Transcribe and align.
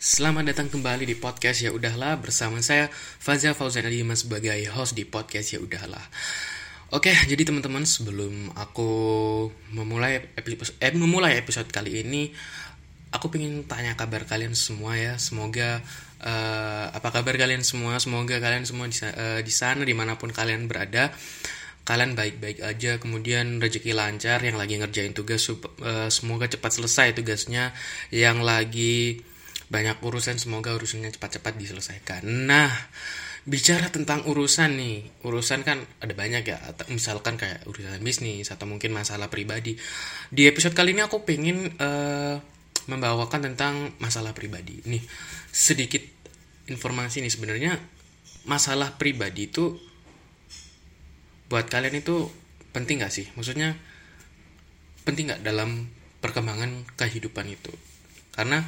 Selamat 0.00 0.48
datang 0.48 0.72
kembali 0.72 1.04
di 1.04 1.12
podcast 1.12 1.60
Ya 1.60 1.76
Udahlah 1.76 2.16
bersama 2.16 2.64
saya 2.64 2.88
Faza 3.20 3.52
Fauzan 3.52 3.84
Adima 3.84 4.16
sebagai 4.16 4.56
host 4.72 4.96
di 4.96 5.04
podcast 5.04 5.52
Ya 5.52 5.60
Udahlah. 5.60 6.00
Oke, 6.88 7.12
jadi 7.28 7.44
teman-teman 7.44 7.84
sebelum 7.84 8.48
aku 8.56 8.88
memulai 9.76 10.24
episode 10.40 10.72
eh, 10.80 10.96
memulai 10.96 11.36
episode 11.36 11.68
kali 11.68 12.00
ini, 12.00 12.32
aku 13.12 13.28
pengen 13.28 13.68
tanya 13.68 13.92
kabar 13.92 14.24
kalian 14.24 14.56
semua 14.56 14.96
ya. 14.96 15.20
Semoga 15.20 15.84
uh, 16.24 16.86
apa 16.96 17.20
kabar 17.20 17.36
kalian 17.36 17.60
semua? 17.60 18.00
Semoga 18.00 18.40
kalian 18.40 18.64
semua 18.64 18.88
di, 18.88 18.96
uh, 19.04 19.44
sana 19.52 19.84
di 19.84 19.92
mana 19.92 20.16
pun 20.16 20.32
kalian 20.32 20.64
berada 20.64 21.12
kalian 21.84 22.16
baik-baik 22.16 22.64
aja 22.64 22.96
kemudian 22.96 23.60
rezeki 23.60 23.92
lancar 23.92 24.40
yang 24.40 24.56
lagi 24.56 24.80
ngerjain 24.80 25.12
tugas 25.12 25.44
uh, 25.52 26.08
semoga 26.08 26.48
cepat 26.48 26.72
selesai 26.76 27.18
tugasnya 27.18 27.76
yang 28.14 28.40
lagi 28.46 29.26
banyak 29.70 30.02
urusan 30.02 30.36
semoga 30.36 30.74
urusannya 30.74 31.14
cepat-cepat 31.14 31.54
diselesaikan. 31.54 32.26
Nah 32.26 32.70
bicara 33.46 33.88
tentang 33.88 34.28
urusan 34.28 34.76
nih 34.76 35.24
urusan 35.24 35.62
kan 35.62 35.80
ada 36.02 36.12
banyak 36.12 36.42
ya. 36.42 36.58
Misalkan 36.90 37.38
kayak 37.38 37.64
urusan 37.70 38.02
bisnis 38.02 38.50
atau 38.50 38.66
mungkin 38.66 38.90
masalah 38.90 39.30
pribadi. 39.30 39.78
Di 40.28 40.50
episode 40.50 40.74
kali 40.74 40.92
ini 40.92 41.06
aku 41.06 41.22
pengen 41.22 41.70
uh, 41.78 42.36
membawakan 42.90 43.54
tentang 43.54 43.94
masalah 44.02 44.34
pribadi. 44.34 44.82
Nih 44.90 45.00
sedikit 45.54 46.02
informasi 46.66 47.22
nih 47.22 47.32
sebenarnya 47.32 47.72
masalah 48.50 48.98
pribadi 48.98 49.46
itu 49.46 49.78
buat 51.50 51.66
kalian 51.66 52.02
itu 52.02 52.30
penting 52.74 53.02
gak 53.02 53.14
sih? 53.14 53.26
Maksudnya 53.34 53.74
penting 55.02 55.30
gak 55.34 55.42
dalam 55.42 55.90
perkembangan 56.22 56.86
kehidupan 56.94 57.46
itu? 57.50 57.74
Karena 58.30 58.62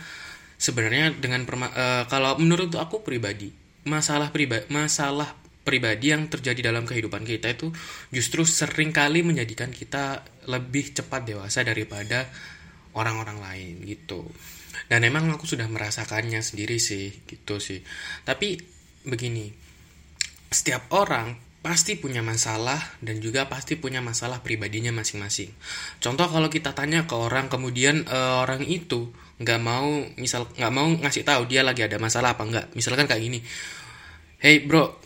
sebenarnya 0.63 1.19
dengan 1.19 1.43
perma 1.43 1.75
uh, 1.75 2.05
kalau 2.07 2.39
menurut 2.39 2.71
aku 2.79 3.03
pribadi 3.03 3.51
masalah 3.83 4.31
pribadi 4.31 4.71
masalah 4.71 5.35
pribadi 5.67 6.15
yang 6.15 6.31
terjadi 6.31 6.71
dalam 6.71 6.87
kehidupan 6.87 7.27
kita 7.27 7.51
itu 7.51 7.75
justru 8.15 8.47
sering 8.47 8.95
kali 8.95 9.27
menjadikan 9.27 9.75
kita 9.75 10.23
lebih 10.47 10.95
cepat 10.95 11.27
dewasa 11.27 11.67
daripada 11.67 12.31
orang-orang 12.95 13.43
lain 13.43 13.75
gitu 13.83 14.23
dan 14.87 15.03
emang 15.03 15.27
aku 15.35 15.51
sudah 15.51 15.67
merasakannya 15.67 16.39
sendiri 16.39 16.79
sih 16.79 17.11
gitu 17.27 17.59
sih 17.59 17.83
tapi 18.23 18.55
begini 19.03 19.51
setiap 20.55 20.95
orang 20.95 21.35
pasti 21.63 21.95
punya 21.95 22.27
masalah 22.27 22.79
dan 22.99 23.23
juga 23.23 23.47
pasti 23.47 23.79
punya 23.79 24.03
masalah 24.03 24.43
pribadinya 24.43 24.91
masing-masing. 24.91 25.55
Contoh 26.03 26.27
kalau 26.27 26.51
kita 26.51 26.75
tanya 26.75 27.07
ke 27.07 27.15
orang 27.15 27.47
kemudian 27.47 28.03
uh, 28.11 28.43
orang 28.43 28.67
itu 28.67 29.15
nggak 29.43 29.61
mau 29.61 30.07
misal 30.17 30.47
nggak 30.55 30.73
mau 30.73 30.87
ngasih 30.87 31.27
tahu 31.27 31.51
dia 31.51 31.67
lagi 31.67 31.83
ada 31.83 31.99
masalah 31.99 32.39
apa 32.39 32.47
enggak 32.47 32.67
misalkan 32.79 33.11
kayak 33.11 33.23
gini 33.27 33.41
hey 34.39 34.63
bro 34.63 35.03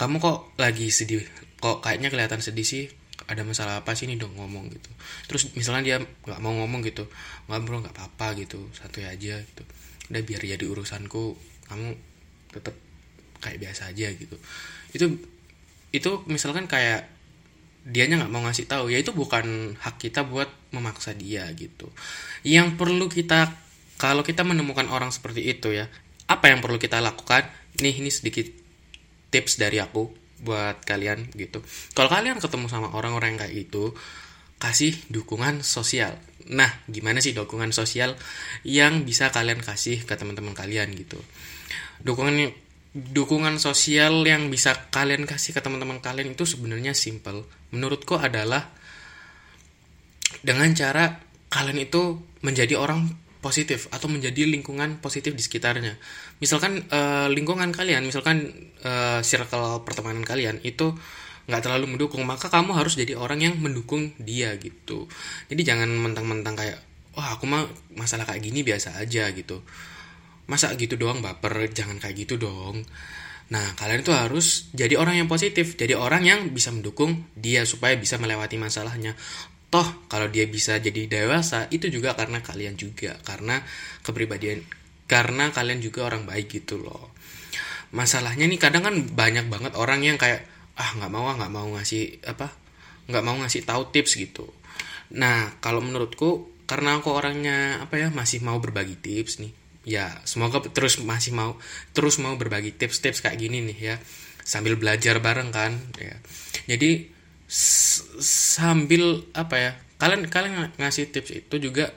kamu 0.00 0.16
kok 0.16 0.56
lagi 0.56 0.88
sedih? 0.88 1.20
Kok 1.60 1.84
kayaknya 1.84 2.08
kelihatan 2.08 2.40
sedih 2.40 2.64
sih? 2.64 2.88
Ada 3.28 3.44
masalah 3.44 3.84
apa 3.84 3.92
sih 3.92 4.08
ini 4.08 4.16
dong 4.16 4.32
ngomong 4.32 4.72
gitu. 4.72 4.88
Terus 5.28 5.52
misalnya 5.52 5.82
dia 5.84 5.96
nggak 6.00 6.40
mau 6.40 6.56
ngomong 6.56 6.80
gitu 6.88 7.04
nggak 7.44 7.60
bro 7.68 7.84
nggak 7.84 7.92
apa-apa 7.92 8.40
gitu 8.40 8.64
satu 8.72 9.04
aja 9.04 9.36
gitu. 9.44 9.62
Udah 10.08 10.24
biar 10.24 10.40
jadi 10.40 10.64
urusanku. 10.64 11.36
Kamu 11.68 11.88
tetap 12.48 12.72
kayak 13.44 13.60
biasa 13.60 13.92
aja 13.92 14.08
gitu. 14.08 14.40
Itu 14.96 15.20
itu 15.92 16.10
misalkan 16.32 16.64
kayak 16.64 17.04
dianya 17.84 18.24
nggak 18.24 18.32
mau 18.32 18.40
ngasih 18.48 18.72
tahu 18.72 18.88
ya 18.88 19.04
itu 19.04 19.12
bukan 19.12 19.76
hak 19.76 20.00
kita 20.00 20.24
buat 20.24 20.48
memaksa 20.72 21.12
dia 21.12 21.44
gitu. 21.52 21.92
Yang 22.40 22.80
perlu 22.80 23.04
kita 23.12 23.52
kalau 24.00 24.24
kita 24.24 24.48
menemukan 24.48 24.88
orang 24.88 25.12
seperti 25.12 25.44
itu 25.44 25.76
ya, 25.76 25.92
apa 26.24 26.48
yang 26.48 26.64
perlu 26.64 26.80
kita 26.80 27.04
lakukan? 27.04 27.44
Nih, 27.84 28.00
ini 28.00 28.08
sedikit 28.08 28.48
tips 29.28 29.60
dari 29.60 29.76
aku 29.76 30.08
buat 30.40 30.80
kalian 30.88 31.36
gitu. 31.36 31.60
Kalau 31.92 32.08
kalian 32.08 32.40
ketemu 32.40 32.72
sama 32.72 32.96
orang-orang 32.96 33.36
kayak 33.36 33.52
itu, 33.52 33.92
kasih 34.56 34.96
dukungan 35.12 35.60
sosial. 35.60 36.16
Nah, 36.48 36.72
gimana 36.88 37.20
sih 37.20 37.36
dukungan 37.36 37.76
sosial 37.76 38.16
yang 38.64 39.04
bisa 39.04 39.28
kalian 39.28 39.60
kasih 39.60 40.08
ke 40.08 40.16
teman-teman 40.16 40.56
kalian 40.56 40.96
gitu? 40.96 41.20
Dukungan 42.00 42.56
dukungan 42.90 43.60
sosial 43.62 44.24
yang 44.26 44.50
bisa 44.50 44.88
kalian 44.90 45.28
kasih 45.28 45.54
ke 45.54 45.60
teman-teman 45.60 46.00
kalian 46.00 46.32
itu 46.32 46.48
sebenarnya 46.48 46.96
simple. 46.96 47.44
Menurutku 47.70 48.16
adalah 48.16 48.72
dengan 50.40 50.72
cara 50.72 51.20
kalian 51.52 51.84
itu 51.84 52.16
menjadi 52.40 52.80
orang 52.80 53.29
positif 53.40 53.88
atau 53.88 54.06
menjadi 54.06 54.44
lingkungan 54.44 55.00
positif 55.00 55.32
di 55.32 55.40
sekitarnya. 55.40 55.96
Misalkan 56.44 56.84
uh, 56.92 57.26
lingkungan 57.32 57.72
kalian, 57.72 58.04
misalkan 58.04 58.52
uh, 58.84 59.24
circle 59.24 59.80
pertemanan 59.84 60.22
kalian 60.22 60.60
itu 60.60 60.92
nggak 61.48 61.62
terlalu 61.64 61.96
mendukung, 61.96 62.22
maka 62.22 62.52
kamu 62.52 62.76
harus 62.76 62.94
jadi 62.94 63.16
orang 63.16 63.40
yang 63.42 63.54
mendukung 63.58 64.12
dia 64.20 64.54
gitu. 64.60 65.08
Jadi 65.48 65.60
jangan 65.66 65.88
mentang-mentang 65.88 66.54
kayak, 66.54 66.78
wah 67.16 67.34
aku 67.34 67.48
mah 67.48 67.66
masalah 67.96 68.28
kayak 68.28 68.44
gini 68.44 68.60
biasa 68.62 69.00
aja 69.00 69.26
gitu. 69.34 69.64
Masa 70.46 70.70
gitu 70.76 70.94
doang 71.00 71.24
baper, 71.24 71.72
jangan 71.72 71.98
kayak 71.98 72.28
gitu 72.28 72.38
dong. 72.38 72.86
Nah, 73.50 73.74
kalian 73.74 74.06
itu 74.06 74.14
harus 74.14 74.70
jadi 74.70 74.94
orang 74.94 75.18
yang 75.18 75.26
positif, 75.26 75.74
jadi 75.74 75.98
orang 75.98 76.22
yang 76.22 76.40
bisa 76.54 76.70
mendukung 76.70 77.26
dia 77.34 77.66
supaya 77.66 77.98
bisa 77.98 78.14
melewati 78.14 78.54
masalahnya 78.54 79.18
toh 79.70 79.86
kalau 80.10 80.26
dia 80.26 80.50
bisa 80.50 80.82
jadi 80.82 81.06
dewasa 81.06 81.70
itu 81.70 81.86
juga 81.86 82.18
karena 82.18 82.42
kalian 82.42 82.74
juga 82.74 83.14
karena 83.22 83.62
kepribadian 84.02 84.66
karena 85.06 85.54
kalian 85.54 85.78
juga 85.78 86.06
orang 86.06 86.26
baik 86.26 86.50
gitu 86.50 86.82
loh. 86.82 87.14
Masalahnya 87.90 88.46
nih 88.46 88.58
kadang 88.58 88.86
kan 88.86 88.94
banyak 88.94 89.46
banget 89.50 89.72
orang 89.74 90.02
yang 90.02 90.18
kayak 90.18 90.46
ah 90.78 90.90
nggak 90.94 91.10
mau 91.10 91.26
ah 91.26 91.34
nggak 91.38 91.54
mau 91.54 91.66
ngasih 91.78 92.22
apa 92.26 92.50
nggak 93.10 93.24
mau 93.26 93.36
ngasih 93.42 93.62
tahu 93.66 93.90
tips 93.94 94.18
gitu. 94.18 94.46
Nah 95.14 95.58
kalau 95.62 95.82
menurutku 95.82 96.50
karena 96.66 96.98
aku 96.98 97.10
orangnya 97.10 97.82
apa 97.82 97.98
ya 97.98 98.08
masih 98.14 98.42
mau 98.46 98.62
berbagi 98.62 98.94
tips 98.98 99.42
nih 99.42 99.50
ya 99.82 100.22
semoga 100.28 100.60
terus 100.70 101.00
masih 101.02 101.34
mau 101.34 101.56
terus 101.96 102.20
mau 102.22 102.36
berbagi 102.36 102.76
tips-tips 102.76 103.24
kayak 103.24 103.40
gini 103.40 103.64
nih 103.64 103.78
ya 103.80 103.96
sambil 104.44 104.74
belajar 104.78 105.18
bareng 105.22 105.50
kan 105.50 105.78
ya. 105.98 106.16
Jadi 106.66 107.19
sambil 107.50 109.26
apa 109.34 109.56
ya 109.58 109.72
kalian 109.98 110.30
kalian 110.30 110.70
ngasih 110.78 111.10
tips 111.10 111.34
itu 111.34 111.56
juga 111.58 111.90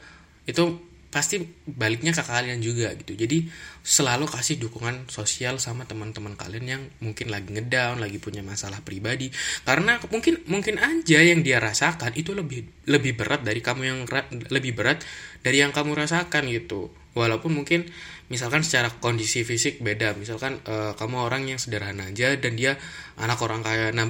itu 0.50 0.82
pasti 1.14 1.46
baliknya 1.70 2.10
ke 2.10 2.26
kalian 2.26 2.58
juga 2.58 2.90
gitu. 2.98 3.14
Jadi 3.14 3.46
selalu 3.86 4.26
kasih 4.26 4.58
dukungan 4.58 5.06
sosial 5.14 5.62
sama 5.62 5.86
teman-teman 5.86 6.34
kalian 6.34 6.66
yang 6.66 6.82
mungkin 7.06 7.30
lagi 7.30 7.54
ngedown 7.54 8.02
lagi 8.02 8.18
punya 8.18 8.42
masalah 8.42 8.82
pribadi. 8.82 9.30
Karena 9.62 10.02
mungkin 10.10 10.42
mungkin 10.50 10.82
aja 10.82 11.22
yang 11.22 11.46
dia 11.46 11.62
rasakan 11.62 12.18
itu 12.18 12.34
lebih 12.34 12.66
lebih 12.90 13.14
berat 13.14 13.46
dari 13.46 13.62
kamu 13.62 13.82
yang 13.86 14.00
lebih 14.50 14.74
berat 14.74 15.06
dari 15.46 15.62
yang 15.62 15.70
kamu 15.70 15.94
rasakan 15.94 16.50
gitu. 16.50 16.90
Walaupun 17.14 17.54
mungkin 17.54 17.86
misalkan 18.34 18.66
secara 18.66 18.90
kondisi 18.90 19.46
fisik 19.46 19.86
beda. 19.86 20.18
Misalkan 20.18 20.66
uh, 20.66 20.98
kamu 20.98 21.30
orang 21.30 21.46
yang 21.46 21.62
sederhana 21.62 22.10
aja 22.10 22.34
dan 22.42 22.58
dia 22.58 22.82
anak 23.22 23.38
orang 23.46 23.62
kaya 23.62 23.94
nah 23.94 24.10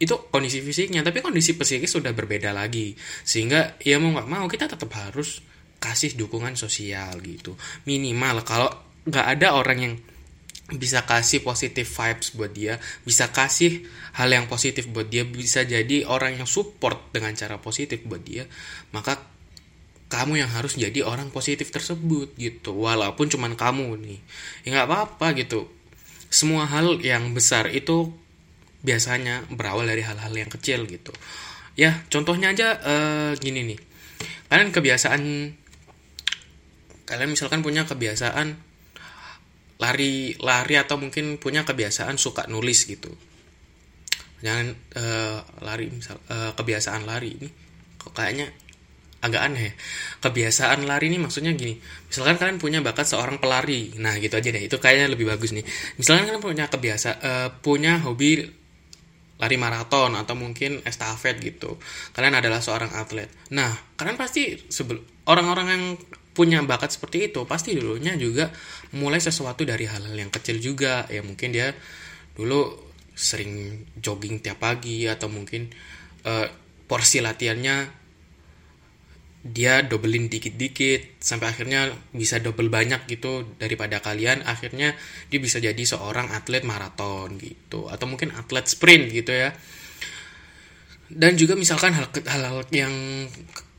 itu 0.00 0.16
kondisi 0.32 0.64
fisiknya 0.64 1.04
tapi 1.04 1.20
kondisi 1.20 1.54
psikis 1.54 1.92
sudah 1.92 2.16
berbeda 2.16 2.50
lagi. 2.56 2.96
Sehingga 3.22 3.76
ya 3.84 4.00
mau 4.00 4.16
nggak 4.16 4.28
mau 4.28 4.48
kita 4.48 4.66
tetap 4.66 4.90
harus 4.96 5.44
kasih 5.76 6.16
dukungan 6.16 6.56
sosial 6.56 7.20
gitu. 7.20 7.54
Minimal 7.84 8.42
kalau 8.48 8.72
nggak 9.04 9.26
ada 9.38 9.54
orang 9.56 9.78
yang 9.78 9.94
bisa 10.70 11.02
kasih 11.02 11.42
positif 11.42 11.90
vibes 11.98 12.30
buat 12.38 12.54
dia 12.54 12.78
bisa 13.02 13.26
kasih 13.34 13.82
hal 14.14 14.30
yang 14.30 14.46
positif 14.46 14.86
buat 14.86 15.10
dia 15.10 15.26
bisa 15.26 15.66
jadi 15.66 16.06
orang 16.06 16.38
yang 16.38 16.46
support 16.46 17.10
dengan 17.10 17.34
cara 17.34 17.58
positif 17.58 18.06
buat 18.06 18.22
dia 18.22 18.46
maka 18.94 19.18
kamu 20.10 20.42
yang 20.42 20.50
harus 20.50 20.74
jadi 20.74 21.06
orang 21.06 21.30
positif 21.30 21.70
tersebut 21.70 22.34
gitu. 22.34 22.74
Walaupun 22.74 23.30
cuman 23.30 23.54
kamu 23.54 23.94
nih. 24.02 24.18
Ya 24.66 24.68
nggak 24.74 24.88
apa-apa 24.90 25.38
gitu. 25.38 25.70
Semua 26.26 26.66
hal 26.66 26.98
yang 26.98 27.30
besar 27.30 27.70
itu 27.70 28.10
biasanya 28.80 29.44
berawal 29.52 29.84
dari 29.84 30.00
hal-hal 30.00 30.32
yang 30.32 30.48
kecil 30.48 30.88
gitu. 30.88 31.12
Ya 31.76 32.02
contohnya 32.08 32.52
aja 32.52 32.76
uh, 32.80 33.32
gini 33.36 33.74
nih. 33.74 33.80
Kalian 34.50 34.70
kebiasaan 34.74 35.22
kalian 37.06 37.30
misalkan 37.30 37.60
punya 37.62 37.86
kebiasaan 37.86 38.54
lari 39.80 40.36
lari 40.38 40.74
atau 40.76 41.00
mungkin 41.00 41.40
punya 41.40 41.64
kebiasaan 41.64 42.20
suka 42.20 42.48
nulis 42.48 42.84
gitu. 42.84 43.08
Jangan 44.40 44.72
uh, 44.96 45.38
lari 45.64 45.92
misal 45.92 46.16
uh, 46.32 46.52
kebiasaan 46.56 47.04
lari 47.04 47.36
ini 47.36 47.48
kok 48.00 48.16
kayaknya 48.16 48.48
agak 49.20 49.52
aneh 49.52 49.76
kebiasaan 50.24 50.88
lari 50.88 51.12
ini 51.12 51.20
maksudnya 51.20 51.52
gini 51.52 51.76
misalkan 52.08 52.40
kalian 52.40 52.56
punya 52.56 52.80
bakat 52.80 53.04
seorang 53.04 53.36
pelari 53.36 53.92
nah 54.00 54.16
gitu 54.16 54.32
aja 54.40 54.48
deh 54.48 54.64
itu 54.64 54.80
kayaknya 54.80 55.12
lebih 55.12 55.28
bagus 55.28 55.52
nih. 55.52 55.64
Misalkan 56.00 56.32
kalian 56.32 56.40
punya 56.40 56.64
kebiasa 56.72 57.10
uh, 57.20 57.48
punya 57.60 58.00
hobi 58.00 58.59
lari 59.40 59.56
maraton 59.56 60.12
atau 60.14 60.36
mungkin 60.36 60.84
estafet 60.84 61.40
gitu. 61.40 61.80
Kalian 62.12 62.36
adalah 62.36 62.60
seorang 62.60 62.92
atlet. 62.92 63.32
Nah 63.56 63.72
kalian 63.96 64.20
pasti 64.20 64.60
sebelum 64.68 65.00
orang-orang 65.26 65.66
yang 65.72 65.84
punya 66.30 66.62
bakat 66.62 66.94
seperti 66.94 67.32
itu 67.32 67.42
pasti 67.48 67.74
dulunya 67.74 68.14
juga 68.14 68.52
mulai 68.94 69.18
sesuatu 69.18 69.66
dari 69.66 69.88
hal-hal 69.88 70.14
yang 70.14 70.30
kecil 70.30 70.60
juga. 70.60 71.08
Ya 71.08 71.24
mungkin 71.24 71.50
dia 71.56 71.72
dulu 72.36 72.76
sering 73.16 73.84
jogging 74.00 74.40
tiap 74.40 74.62
pagi 74.62 75.04
atau 75.08 75.28
mungkin 75.28 75.68
uh, 76.24 76.46
porsi 76.88 77.20
latihannya 77.20 77.99
dia 79.40 79.80
dobelin 79.80 80.28
dikit-dikit 80.28 81.16
sampai 81.16 81.48
akhirnya 81.48 81.88
bisa 82.12 82.44
double 82.44 82.68
banyak 82.68 83.08
gitu 83.08 83.56
daripada 83.56 84.04
kalian 84.04 84.44
akhirnya 84.44 84.92
dia 85.32 85.40
bisa 85.40 85.56
jadi 85.56 85.80
seorang 85.80 86.28
atlet 86.36 86.60
maraton 86.60 87.40
gitu 87.40 87.88
atau 87.88 88.04
mungkin 88.04 88.36
atlet 88.36 88.68
sprint 88.68 89.08
gitu 89.08 89.32
ya. 89.32 89.56
Dan 91.10 91.34
juga 91.40 91.56
misalkan 91.56 91.96
hal-hal 91.96 92.62
yang 92.70 92.94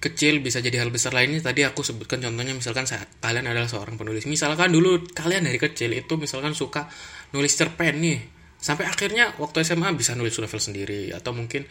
kecil 0.01 0.41
bisa 0.41 0.65
jadi 0.65 0.81
hal 0.81 0.89
besar 0.89 1.13
lainnya 1.13 1.45
tadi 1.45 1.61
aku 1.61 1.85
sebutkan 1.85 2.17
contohnya 2.17 2.57
misalkan 2.57 2.89
saat 2.89 3.21
kalian 3.21 3.45
adalah 3.45 3.69
seorang 3.69 4.01
penulis. 4.01 4.25
Misalkan 4.25 4.73
dulu 4.73 5.05
kalian 5.13 5.45
dari 5.45 5.61
kecil 5.61 5.93
itu 5.93 6.17
misalkan 6.17 6.57
suka 6.57 6.89
nulis 7.37 7.53
cerpen 7.53 8.01
nih 8.01 8.19
sampai 8.57 8.89
akhirnya 8.89 9.37
waktu 9.37 9.61
SMA 9.61 9.93
bisa 9.93 10.17
nulis 10.17 10.37
novel 10.37 10.61
sendiri 10.61 11.13
atau 11.13 11.33
mungkin 11.33 11.65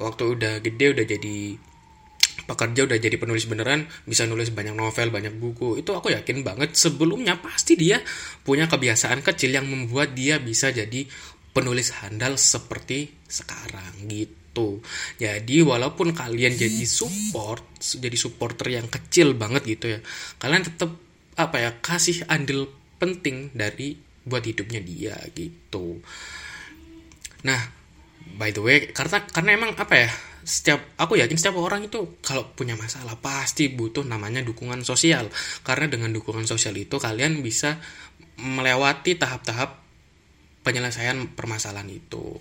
waktu 0.00 0.22
udah 0.32 0.54
gede 0.60 0.86
udah 0.96 1.04
jadi 1.08 1.36
pekerja 2.44 2.84
udah 2.84 2.98
jadi 2.98 3.16
penulis 3.16 3.46
beneran 3.46 3.86
bisa 4.04 4.26
nulis 4.26 4.50
banyak 4.50 4.74
novel 4.74 5.08
banyak 5.14 5.34
buku 5.38 5.80
itu 5.80 5.90
aku 5.94 6.12
yakin 6.12 6.42
banget 6.42 6.74
sebelumnya 6.74 7.38
pasti 7.38 7.78
dia 7.78 8.02
punya 8.42 8.66
kebiasaan 8.66 9.22
kecil 9.22 9.54
yang 9.54 9.66
membuat 9.70 10.12
dia 10.12 10.42
bisa 10.42 10.74
jadi 10.74 11.06
penulis 11.54 11.94
handal 12.02 12.34
seperti 12.34 13.14
sekarang 13.30 14.10
gitu. 14.10 14.82
Jadi 15.18 15.62
walaupun 15.62 16.14
kalian 16.14 16.58
jadi 16.58 16.84
support 16.86 17.62
jadi 17.78 18.14
supporter 18.18 18.74
yang 18.74 18.90
kecil 18.90 19.38
banget 19.38 19.62
gitu 19.66 19.86
ya 19.94 19.98
kalian 20.42 20.66
tetap 20.66 20.94
apa 21.38 21.56
ya 21.58 21.70
kasih 21.78 22.26
andil 22.30 22.70
penting 22.98 23.54
dari 23.54 23.98
buat 24.26 24.42
hidupnya 24.42 24.82
dia 24.82 25.16
gitu. 25.34 26.02
Nah 27.46 27.60
by 28.34 28.50
the 28.50 28.62
way 28.62 28.90
karena 28.90 29.22
karena 29.30 29.50
emang 29.54 29.72
apa 29.78 29.94
ya 29.94 30.10
setiap 30.44 30.80
aku 31.00 31.16
yakin 31.18 31.36
setiap 31.36 31.56
orang 31.56 31.88
itu 31.88 32.20
kalau 32.20 32.52
punya 32.52 32.76
masalah 32.76 33.16
pasti 33.18 33.72
butuh 33.72 34.04
namanya 34.04 34.40
dukungan 34.40 34.84
sosial. 34.84 35.28
Karena 35.64 35.88
dengan 35.88 36.12
dukungan 36.12 36.44
sosial 36.48 36.76
itu 36.76 36.96
kalian 37.00 37.40
bisa 37.40 37.80
melewati 38.40 39.16
tahap-tahap 39.16 39.80
penyelesaian 40.64 41.36
permasalahan 41.36 41.88
itu. 41.92 42.40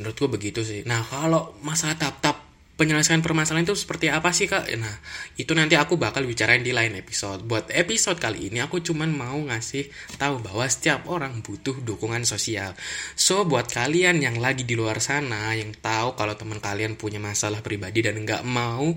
Menurutku 0.00 0.28
begitu 0.28 0.60
sih. 0.66 0.84
Nah 0.84 1.00
kalau 1.00 1.56
masalah 1.64 1.96
tahap-tahap 1.96 2.43
penyelesaian 2.74 3.22
permasalahan 3.22 3.62
itu 3.62 3.78
seperti 3.78 4.10
apa 4.10 4.34
sih 4.34 4.50
kak? 4.50 4.66
Nah 4.74 4.94
itu 5.38 5.54
nanti 5.54 5.78
aku 5.78 5.94
bakal 5.94 6.26
bicarain 6.26 6.62
di 6.62 6.74
lain 6.74 6.98
episode. 6.98 7.46
Buat 7.46 7.70
episode 7.70 8.18
kali 8.18 8.50
ini 8.50 8.58
aku 8.58 8.82
cuman 8.82 9.14
mau 9.14 9.38
ngasih 9.38 9.86
tahu 10.18 10.42
bahwa 10.42 10.66
setiap 10.66 11.06
orang 11.06 11.38
butuh 11.38 11.78
dukungan 11.86 12.26
sosial. 12.26 12.74
So 13.14 13.46
buat 13.46 13.70
kalian 13.70 14.18
yang 14.18 14.42
lagi 14.42 14.66
di 14.66 14.74
luar 14.74 14.98
sana 14.98 15.54
yang 15.54 15.70
tahu 15.78 16.18
kalau 16.18 16.34
teman 16.34 16.58
kalian 16.58 16.98
punya 16.98 17.22
masalah 17.22 17.62
pribadi 17.62 18.02
dan 18.02 18.18
nggak 18.18 18.42
mau 18.42 18.90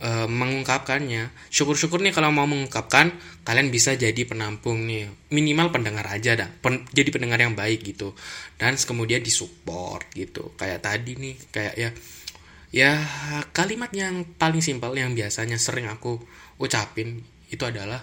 uh, 0.00 0.26
mengungkapkannya, 0.30 1.50
syukur-syukur 1.52 2.00
nih 2.00 2.14
kalau 2.14 2.30
mau 2.30 2.48
mengungkapkan 2.48 3.12
kalian 3.44 3.68
bisa 3.74 3.94
jadi 3.94 4.22
penampung 4.22 4.86
nih 4.86 5.10
minimal 5.34 5.74
pendengar 5.74 6.06
aja 6.08 6.38
dah, 6.38 6.48
pen, 6.48 6.86
jadi 6.90 7.10
pendengar 7.10 7.42
yang 7.42 7.54
baik 7.54 7.82
gitu 7.82 8.14
dan 8.56 8.76
kemudian 8.76 9.20
disupport 9.20 10.04
gitu 10.14 10.54
kayak 10.54 10.84
tadi 10.84 11.12
nih 11.16 11.34
kayak 11.52 11.74
ya 11.76 11.90
ya 12.70 13.02
kalimat 13.50 13.90
yang 13.90 14.22
paling 14.38 14.62
simpel 14.62 14.94
yang 14.94 15.14
biasanya 15.14 15.58
sering 15.58 15.90
aku 15.90 16.22
ucapin 16.62 17.22
itu 17.50 17.62
adalah 17.66 18.02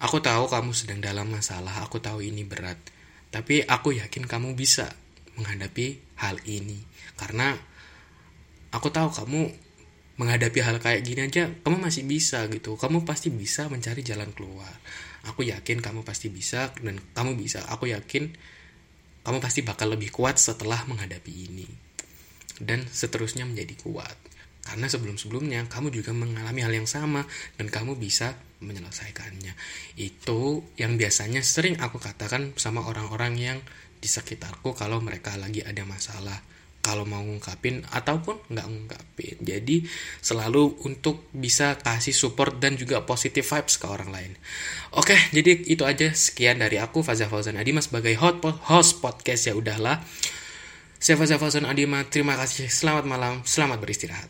aku 0.00 0.24
tahu 0.24 0.48
kamu 0.48 0.72
sedang 0.72 1.04
dalam 1.04 1.28
masalah 1.28 1.84
aku 1.84 2.00
tahu 2.00 2.24
ini 2.24 2.44
berat 2.48 2.80
tapi 3.34 3.66
aku 3.66 3.98
yakin 3.98 4.30
kamu 4.30 4.54
bisa 4.54 4.94
menghadapi 5.34 5.98
hal 6.22 6.38
ini. 6.46 6.78
Karena 7.18 7.50
aku 8.70 8.94
tahu 8.94 9.10
kamu 9.10 9.50
menghadapi 10.14 10.62
hal 10.62 10.78
kayak 10.78 11.02
gini 11.02 11.26
aja 11.26 11.50
kamu 11.50 11.82
masih 11.82 12.06
bisa 12.06 12.46
gitu. 12.46 12.78
Kamu 12.78 13.02
pasti 13.02 13.34
bisa 13.34 13.66
mencari 13.66 14.06
jalan 14.06 14.30
keluar. 14.30 14.70
Aku 15.26 15.42
yakin 15.42 15.82
kamu 15.82 16.06
pasti 16.06 16.30
bisa 16.30 16.70
dan 16.78 17.02
kamu 17.18 17.34
bisa. 17.34 17.66
Aku 17.74 17.90
yakin 17.90 18.30
kamu 19.26 19.38
pasti 19.42 19.66
bakal 19.66 19.90
lebih 19.90 20.14
kuat 20.14 20.38
setelah 20.38 20.86
menghadapi 20.86 21.32
ini 21.50 21.93
dan 22.60 22.86
seterusnya 22.86 23.46
menjadi 23.48 23.74
kuat. 23.80 24.16
Karena 24.64 24.88
sebelum-sebelumnya 24.88 25.68
kamu 25.68 25.92
juga 25.92 26.16
mengalami 26.16 26.64
hal 26.64 26.72
yang 26.72 26.88
sama 26.88 27.28
dan 27.60 27.68
kamu 27.68 28.00
bisa 28.00 28.32
menyelesaikannya. 28.64 29.52
Itu 30.00 30.64
yang 30.80 30.96
biasanya 30.96 31.44
sering 31.44 31.76
aku 31.84 32.00
katakan 32.00 32.56
sama 32.56 32.80
orang-orang 32.80 33.36
yang 33.36 33.58
di 34.00 34.08
sekitarku 34.08 34.72
kalau 34.72 35.04
mereka 35.04 35.36
lagi 35.36 35.60
ada 35.60 35.84
masalah 35.84 36.40
kalau 36.84 37.08
mau 37.08 37.24
ngungkapin 37.24 37.80
ataupun 37.88 38.36
nggak 38.52 38.66
ngungkapin. 38.68 39.36
Jadi 39.40 39.88
selalu 40.20 40.84
untuk 40.84 41.32
bisa 41.32 41.80
kasih 41.80 42.12
support 42.12 42.60
dan 42.60 42.76
juga 42.76 43.08
positive 43.08 43.48
vibes 43.48 43.80
ke 43.80 43.88
orang 43.88 44.12
lain. 44.12 44.32
Oke, 44.92 45.16
jadi 45.32 45.64
itu 45.64 45.88
aja 45.88 46.12
sekian 46.12 46.60
dari 46.60 46.76
aku 46.76 47.00
Fazal 47.00 47.32
Fauzan 47.32 47.56
Adima 47.56 47.80
sebagai 47.80 48.12
host 48.20 49.00
podcast 49.00 49.48
ya 49.48 49.56
udahlah. 49.56 50.04
Saya 51.04 51.20
Fauzan 51.36 51.68
Adima, 51.68 52.00
terima 52.08 52.32
kasih. 52.32 52.72
Selamat 52.72 53.04
malam, 53.04 53.44
selamat 53.44 53.76
beristirahat. 53.76 54.24